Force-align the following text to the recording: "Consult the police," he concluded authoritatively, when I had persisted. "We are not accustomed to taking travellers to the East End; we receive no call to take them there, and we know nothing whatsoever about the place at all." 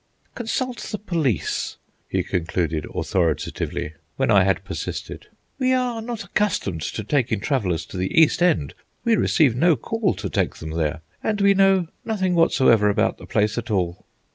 "Consult 0.33 0.79
the 0.79 0.97
police," 0.97 1.77
he 2.09 2.23
concluded 2.23 2.87
authoritatively, 2.91 3.93
when 4.15 4.31
I 4.31 4.43
had 4.45 4.65
persisted. 4.65 5.27
"We 5.59 5.73
are 5.73 6.01
not 6.01 6.23
accustomed 6.23 6.81
to 6.81 7.03
taking 7.03 7.39
travellers 7.39 7.85
to 7.85 7.97
the 7.97 8.19
East 8.19 8.41
End; 8.41 8.73
we 9.03 9.15
receive 9.15 9.55
no 9.55 9.75
call 9.75 10.15
to 10.15 10.27
take 10.27 10.55
them 10.55 10.71
there, 10.71 11.01
and 11.23 11.39
we 11.39 11.53
know 11.53 11.85
nothing 12.03 12.33
whatsoever 12.33 12.89
about 12.89 13.19
the 13.19 13.27
place 13.27 13.59
at 13.59 13.69
all." 13.69 14.03